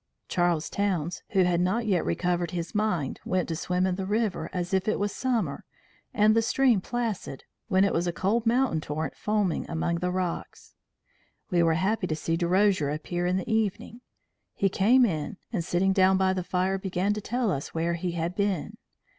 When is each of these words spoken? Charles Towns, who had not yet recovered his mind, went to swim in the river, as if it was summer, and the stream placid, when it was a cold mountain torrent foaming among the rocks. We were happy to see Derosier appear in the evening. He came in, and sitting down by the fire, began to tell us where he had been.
Charles 0.27 0.67
Towns, 0.67 1.21
who 1.33 1.43
had 1.43 1.61
not 1.61 1.85
yet 1.85 2.03
recovered 2.03 2.49
his 2.49 2.73
mind, 2.73 3.19
went 3.23 3.47
to 3.49 3.55
swim 3.55 3.85
in 3.85 3.97
the 3.97 4.05
river, 4.07 4.49
as 4.51 4.73
if 4.73 4.87
it 4.87 4.97
was 4.97 5.11
summer, 5.11 5.63
and 6.11 6.35
the 6.35 6.41
stream 6.41 6.81
placid, 6.81 7.43
when 7.67 7.83
it 7.83 7.93
was 7.93 8.07
a 8.07 8.11
cold 8.11 8.47
mountain 8.47 8.81
torrent 8.81 9.15
foaming 9.15 9.69
among 9.69 9.97
the 9.99 10.09
rocks. 10.09 10.73
We 11.51 11.61
were 11.61 11.75
happy 11.75 12.07
to 12.07 12.15
see 12.15 12.35
Derosier 12.35 12.89
appear 12.89 13.27
in 13.27 13.37
the 13.37 13.47
evening. 13.47 14.01
He 14.55 14.69
came 14.69 15.05
in, 15.05 15.37
and 15.53 15.63
sitting 15.63 15.93
down 15.93 16.17
by 16.17 16.33
the 16.33 16.43
fire, 16.43 16.79
began 16.79 17.13
to 17.13 17.21
tell 17.21 17.51
us 17.51 17.75
where 17.75 17.93
he 17.93 18.13
had 18.13 18.33
been. 18.35 18.77